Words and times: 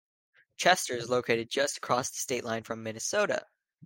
Chester 0.57 0.95
is 0.95 1.11
located 1.11 1.51
just 1.51 1.77
across 1.77 2.09
the 2.09 2.17
state 2.17 2.43
line 2.43 2.63
from 2.63 2.81
Minnesota. 2.81 3.45